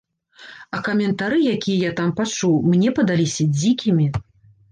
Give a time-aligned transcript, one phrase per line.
[0.75, 4.07] А каментары, якія я там пачуў, мне падаліся дзікімі.